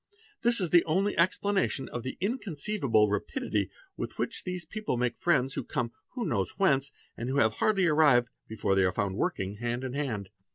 This 0.41 0.59
is 0.59 0.71
the 0.71 0.83
only 0.85 1.15
explanation 1.15 1.87
of 1.89 2.01
the 2.01 2.17
inconceivable 2.19 3.07
rapidity 3.07 3.69
with 3.95 4.17
which 4.17 4.43
those 4.43 4.65
people 4.65 4.97
make 4.97 5.15
friends 5.15 5.53
who 5.53 5.63
come 5.63 5.91
no 6.17 6.21
one 6.23 6.29
knows 6.29 6.57
whence, 6.57 6.91
and 7.15 7.29
who 7.29 7.37
have 7.37 7.57
hardly 7.57 7.85
arrived 7.85 8.31
before 8.47 8.73
they 8.73 8.83
are. 8.83 8.91
found 8.91 9.15
working 9.15 9.57
hand 9.57 9.83
in 9.83 9.93
hand. 9.93 10.31